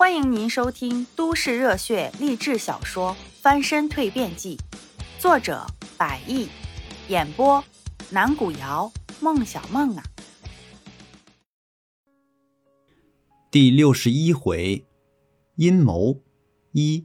[0.00, 4.56] 欢迎您收听都市热血励志小说《翻身蜕变记》，
[5.20, 5.66] 作者：
[5.98, 6.48] 百亿，
[7.08, 7.62] 演播：
[8.08, 8.90] 南古瑶、
[9.20, 10.02] 孟小梦啊。
[13.50, 14.86] 第六十一回，
[15.56, 16.22] 阴谋
[16.72, 17.04] 一。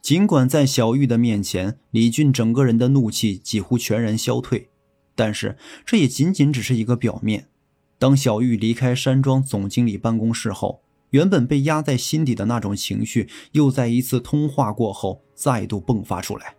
[0.00, 4.70] 尽管在小玉的面前，李俊整个人的怒气几乎全然消退，
[5.14, 7.50] 但是这也仅仅只是一个表面。
[7.98, 10.80] 当小玉离开山庄总经理办公室后，
[11.10, 16.54] 原本被压在心底的那种情绪，又在一次通话过后再度迸发出来。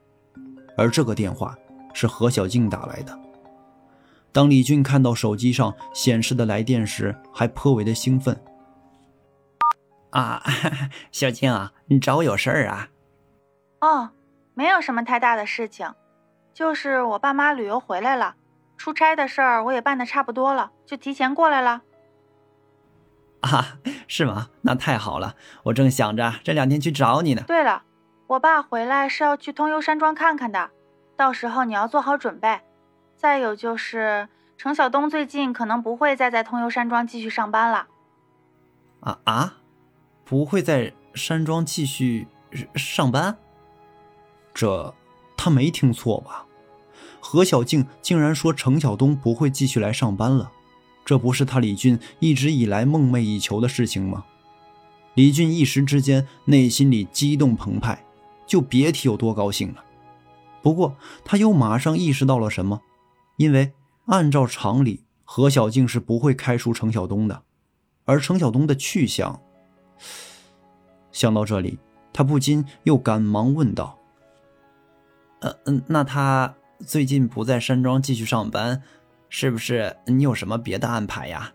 [0.77, 1.55] 而这个电话
[1.93, 3.17] 是何小静打来的。
[4.31, 8.41] 当李俊看到手机上显示的来电时，还颇为的兴奋。
[10.11, 10.41] 啊，
[11.11, 12.89] 小静啊，你找我有事儿啊？
[13.81, 14.09] 哦，
[14.53, 15.93] 没有什么太大的事情，
[16.53, 18.35] 就是我爸妈旅游回来了。
[18.77, 21.81] 出差的事儿我也办的差不多了，就提前过来了。
[23.41, 23.77] 啊，
[24.07, 24.49] 是吗？
[24.61, 27.43] 那太好了，我正想着这两天去找你呢。
[27.47, 27.83] 对了，
[28.27, 30.69] 我爸回来是要去通幽山庄看看的，
[31.15, 32.61] 到时候你要做好准备。
[33.15, 37.87] 再有就是程晓东最近可能不会再在通幽山庄继续上班了。
[39.01, 39.53] 啊啊，
[40.23, 42.27] 不会在山庄继续
[42.75, 43.37] 上班？
[44.53, 44.93] 这
[45.35, 46.45] 他没听错吧？
[47.19, 50.51] 何小静竟然说程晓东不会继续来上班了，
[51.11, 54.23] 这不是他李俊一直以来梦寐以求的事情吗？
[55.15, 58.01] 李俊一时之间内心里激动澎湃，
[58.47, 59.83] 就别提有多高兴了。
[60.61, 60.95] 不过
[61.25, 62.79] 他又马上意识到了什么，
[63.35, 63.73] 因为
[64.05, 67.43] 按照常理，何小静是不会开除程晓东的，
[68.05, 69.41] 而程晓东的去向……
[71.11, 71.77] 想到这里，
[72.13, 73.99] 他不禁又赶忙问道
[75.41, 76.55] ：“呃嗯，那他？”
[76.87, 78.81] 最近不在山庄继续上班，
[79.33, 81.53] 是不是你有什么别的安排呀？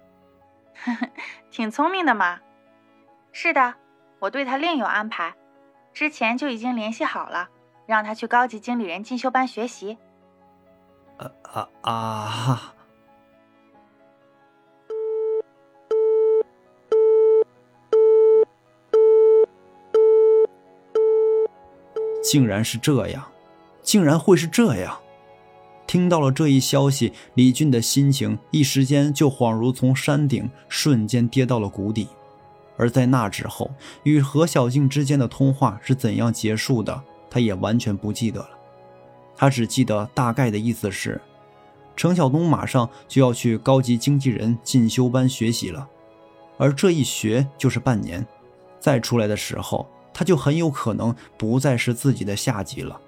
[1.53, 2.41] 挺聪明的嘛。
[3.33, 3.75] 是的，
[4.19, 5.35] 我对他另有安排，
[5.93, 7.51] 之前就已经联系好了，
[7.87, 9.99] 让他去高级经理人进修班学习。
[11.19, 12.73] 啊啊啊！
[22.23, 23.23] 竟然是这样，
[23.83, 24.99] 竟然会是这样。
[25.97, 32.07] 听到了这一消息，李俊的心情一时间就恍如从山顶瞬间跌到了谷底。
[32.77, 33.71] 而在那之后，
[34.03, 38.51] 与何小静之间的通话是怎样结束的，他也完全不记得了。
[39.35, 41.19] 他只记得大概的意思是，
[41.97, 45.89] 程晓东马上就要去高级经纪人进修班学习了，
[46.59, 48.23] 而这一学就是半年，
[48.79, 53.01] 再出来的时候，他就很有可能不再是自己的下级了。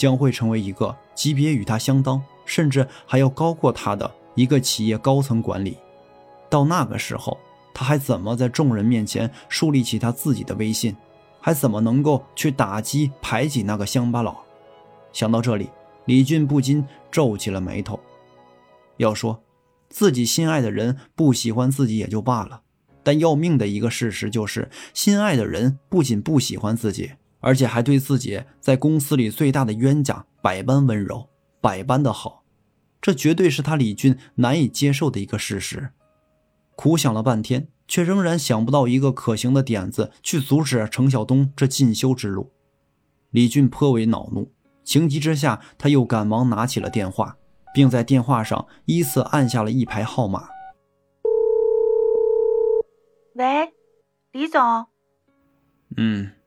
[0.00, 5.76] 将会成为一个级别与他相当，甚至还要高过他的一个企业高层管理。
[6.48, 7.36] 到那个时候，
[7.74, 10.96] 他还怎么在众人面前树立起他自己的威信？
[11.38, 14.36] 还怎么能够去打击排挤那个乡巴佬？
[15.12, 15.68] 想到这里，
[16.06, 18.00] 李俊不禁皱起了眉头。
[18.96, 19.42] 要说
[19.90, 22.62] 自己心爱的人不喜欢自己也就罢了，
[23.02, 27.12] 但要命的一个事实就是，心爱的人不仅不喜欢自己。
[27.40, 31.28] 而且还对自己在公司里最大的冤家百般温柔，
[31.60, 32.44] 百般的好，
[33.00, 35.90] 这绝对是他李俊难以接受的一个事实。
[36.76, 42.52] 苦想了半天，却仍然想不到一个可行的点子去阻止程晓东这进修之路。
[43.30, 44.52] 李俊颇为恼怒，
[44.82, 47.36] 情急之下，他又赶忙拿起了电话，
[47.74, 50.48] 并在电话上依次按下了一排号码。
[53.34, 53.72] 喂，
[54.32, 54.60] 李总。
[55.96, 56.39] 嗯。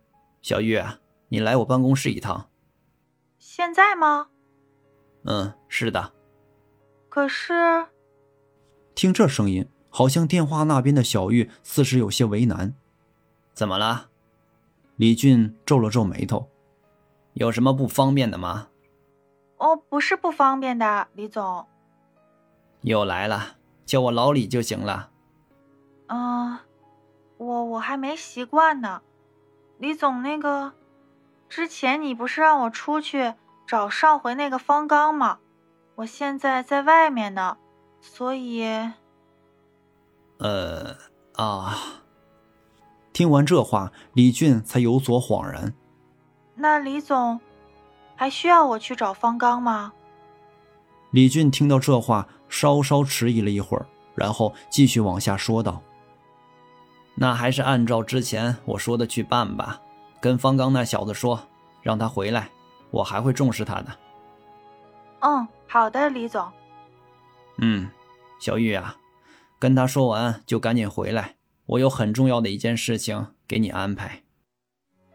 [0.44, 0.78] 小玉，
[1.30, 2.50] 你来我办公室一趟。
[3.40, 4.28] 现在吗？
[5.24, 6.12] 嗯，是的。
[7.08, 7.88] 可是，
[8.94, 12.76] 听这声音，好像电话那边的小玉似是有些为难。
[13.54, 14.10] 怎么了？
[14.98, 16.50] 李俊皱了皱眉头。
[17.36, 18.68] 有什么不方便的吗？
[19.60, 21.66] 哦，不是不方便的，李总。
[22.82, 23.56] 又来了，
[23.86, 25.10] 叫我老李就行了。
[26.08, 26.60] 嗯，
[27.38, 29.02] 我我还没习惯呢。
[29.78, 30.74] 李总，那个，
[31.50, 33.34] 之前你不是让我出去
[33.68, 35.40] 找上回那个方刚吗？
[35.96, 37.58] 我现在在外面呢，
[38.02, 38.64] 所以，
[40.40, 40.96] 呃，
[41.36, 41.78] 啊。
[43.12, 45.74] 听完这话，李俊才有所恍然。
[46.56, 47.40] 那李总，
[48.16, 49.94] 还需要我去找方刚吗？
[51.12, 53.86] 李俊听到这话，稍稍迟疑了一会儿，
[54.16, 55.84] 然后继续往下说道。
[57.16, 59.80] 那还是按照之前我说的去办吧，
[60.20, 61.40] 跟方刚那小子说，
[61.82, 62.50] 让他回来，
[62.92, 63.88] 我还会重视他的。
[65.20, 66.46] 嗯，好的，李总。
[67.60, 67.90] 嗯，
[68.40, 68.98] 小玉啊，
[69.60, 71.36] 跟他说完就赶紧回来，
[71.68, 74.24] 我有很重要的一件事情给你安排。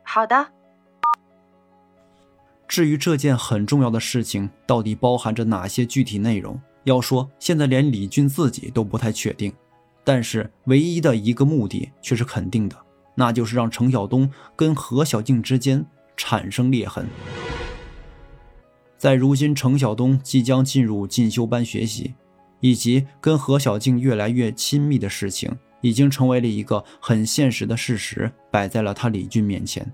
[0.04, 0.48] 好的。
[2.68, 9.52] 至于这件很重要的事情到底包含着哪些具体内容，要说现在连李俊自己都不太确定。
[10.08, 12.74] 但是唯一的一个目的却是肯定的，
[13.14, 15.84] 那就是让程晓东跟何小静之间
[16.16, 17.06] 产生裂痕。
[18.96, 22.14] 在如今程晓东即将进入进修班学习，
[22.60, 29.86] 以及跟何小静越来越亲密的事情，已经成为了一个很现实的事实，摆在了他李俊面前。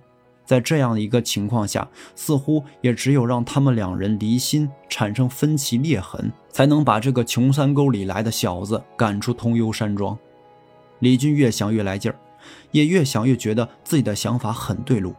[0.44, 10.17] 在这样的一个情况下，似乎也只有让他们两人离心，产生分歧裂痕，才能把这个穷山沟里来的小子赶出通幽山庄。
[11.00, 12.19] 李军越想越来劲儿，
[12.70, 15.14] 也越想越觉得自己的想法很对路。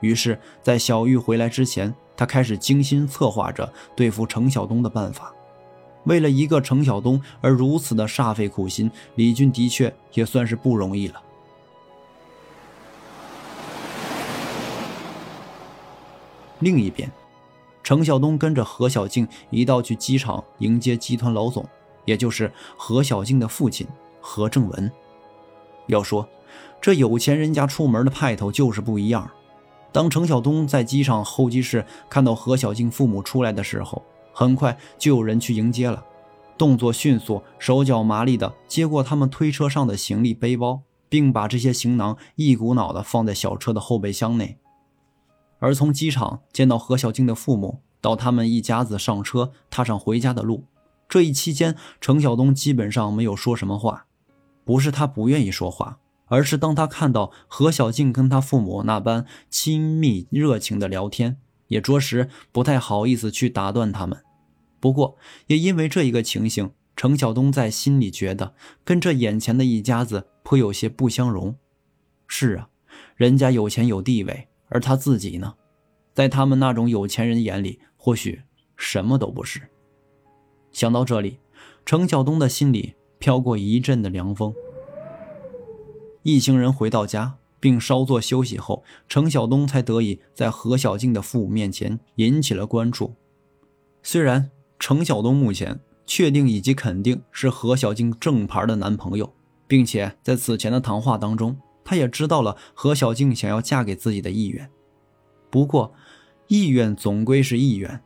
[0.00, 5.32] 于是，在小玉回来之前，他开始精心策划着对付程晓东的办法。
[6.04, 11.20] 为了一个程晓东而如此的煞费苦心，李军的确也算是不容易了。
[16.66, 17.08] 另一边，
[17.84, 21.64] 程晓东跟着何小静一道去机场迎接集团老总，
[22.04, 23.86] 也就是何小静的父亲
[24.20, 24.90] 何正文。
[25.86, 26.28] 要说
[26.80, 29.30] 这有钱人家出门的派头就是不一样。
[29.92, 34.02] 当程晓东在机场候机室看到何小静父母出来的时候，
[34.32, 36.04] 很快就有人去迎接了，
[36.58, 44.58] 动作迅速，手脚麻利的接过他们推车上的行李背包，并把这些行囊一股脑的放在小车的后备箱内。
[45.58, 50.64] 而从机场见到何小静的父母，到他们一家子上车，踏上回家的路，
[51.08, 54.06] 这一期间，程晓东基本上没有说什么话。
[54.64, 61.38] 不是他不愿意说话，而是当他看到何小静跟他父母那般亲密热情的聊天，
[61.68, 64.22] 也着实不太好意思去打断他们。
[64.80, 65.16] 不过，
[65.46, 68.54] 也因为这一个情形，程晓东在心里觉得
[68.84, 71.54] 跟这眼前的一家子颇有些不相容。
[72.26, 72.68] 是啊，
[73.14, 74.48] 人家有钱有地位。
[74.68, 75.54] 而他自己呢，
[76.14, 78.42] 在他们那种有钱人眼里，或许
[78.76, 79.60] 什么都不是。
[80.72, 81.38] 想到这里，
[81.84, 84.54] 程晓东的心里飘过一阵的凉风。
[86.22, 93.14] 一行人回到家，并稍作休息后，程晓东才得以在何小静的父母面前引起了关注。
[94.02, 99.32] 虽然程晓东目前确定以及肯定是何小静正牌的男朋友，
[99.66, 101.56] 并且在此前的谈话当中。
[101.86, 104.68] 他也知道了何小静想要嫁给自己的意愿，
[105.48, 105.94] 不过，
[106.48, 108.02] 意愿总归是意愿，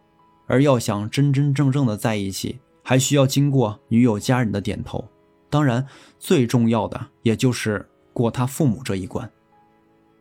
[0.47, 5.09] 而要想真真正正的在一起，还需要经过女友家人的点头。
[5.49, 5.87] 当然，
[6.19, 9.29] 最重要的也就是过他父母这一关。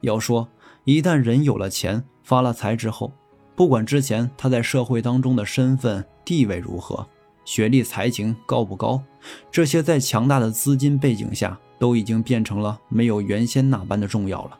[0.01, 0.47] 要说，
[0.85, 3.11] 一旦人有了钱、发了财之后，
[3.55, 7.05] 不管之前他在社会当中的身份地位如何，
[7.49, 9.01] 学历、才情高不高，
[9.51, 11.59] 这些在强大的资金背景下。
[11.79, 14.59] 都已经变成了没有原先那般的重要了。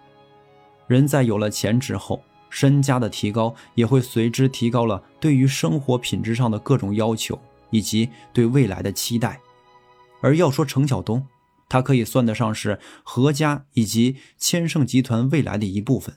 [0.88, 7.38] 人在有了钱之后，身家的提高也会随之提高了对于生活品质上的各种要求，
[7.72, 9.38] 以及对未来的期待。
[10.22, 11.28] 而要说程晓东，
[11.68, 16.16] 他可以算得上是何家以及千盛集团未来的一部分。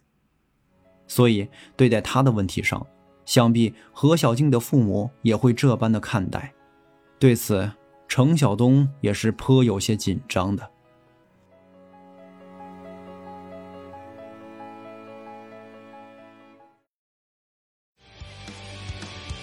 [1.09, 2.87] 所以对待他的问题上，
[3.27, 6.55] 想必何小静的父母也会这般的看待。
[7.23, 7.71] 对此，
[8.09, 10.71] 程晓东也是颇有些紧张的。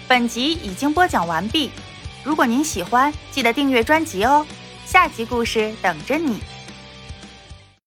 [0.10, 1.72] 本集已经播讲完毕，
[2.22, 4.46] 如果您喜欢，记得订阅专辑哦，
[4.86, 6.42] 下集故事等着你。